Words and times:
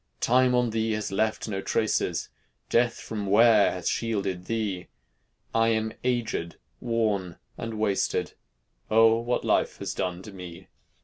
"Time 0.19 0.55
on 0.55 0.71
thee 0.71 0.93
has 0.93 1.11
left 1.11 1.47
no 1.47 1.61
traces, 1.61 2.29
Death 2.71 2.99
from 2.99 3.27
wear 3.27 3.71
has 3.71 3.87
shielded 3.87 4.45
thee; 4.45 4.87
I 5.53 5.67
am 5.67 5.93
agéd, 6.03 6.55
worn, 6.79 7.37
and 7.55 7.75
wasted, 7.75 8.33
O! 8.89 9.19
what 9.19 9.45
life 9.45 9.77
has 9.77 9.93
done 9.93 10.23
to 10.23 10.31
me!" 10.31 10.69